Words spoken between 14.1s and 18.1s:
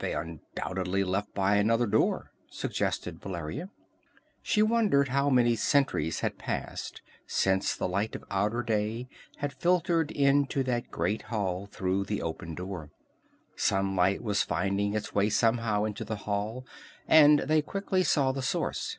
was finding its way somehow into the hall, and they quickly